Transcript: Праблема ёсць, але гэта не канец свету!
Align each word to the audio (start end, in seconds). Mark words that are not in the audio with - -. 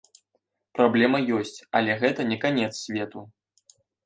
Праблема 0.79 1.19
ёсць, 1.39 1.59
але 1.81 1.99
гэта 2.05 2.27
не 2.31 2.39
канец 2.47 2.71
свету! 2.85 3.19